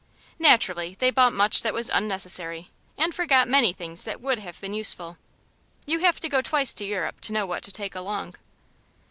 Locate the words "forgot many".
3.13-3.71